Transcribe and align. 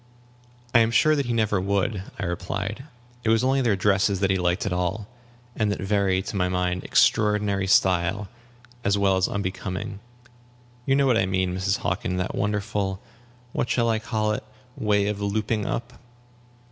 "I 0.73 0.79
am 0.79 0.89
sure 0.89 1.15
that 1.15 1.27
he 1.27 1.31
never 1.33 1.61
would," 1.61 2.01
I 2.17 2.23
replied; 2.25 2.85
"it 3.23 3.29
was 3.29 3.43
only 3.43 3.61
their 3.61 3.75
dresses 3.75 4.19
that 4.19 4.31
he 4.31 4.37
liked 4.39 4.65
at 4.65 4.73
all, 4.73 5.07
and 5.55 5.71
that 5.71 5.79
very, 5.79 6.23
to 6.23 6.35
my 6.35 6.49
mind, 6.49 6.83
extraordinary 6.83 7.67
style, 7.67 8.27
as 8.83 8.97
well 8.97 9.15
as 9.15 9.27
unbecoming. 9.27 9.99
You 10.87 10.95
know 10.95 11.05
what 11.05 11.19
I 11.19 11.27
mean, 11.27 11.53
Mrs. 11.53 11.77
Hockin, 11.77 12.17
that 12.17 12.33
wonderful 12.33 12.99
what 13.53 13.69
shall 13.69 13.89
I 13.89 13.99
call 13.99 14.31
it? 14.31 14.43
way 14.75 15.05
of 15.05 15.21
looping 15.21 15.67
up." 15.67 15.93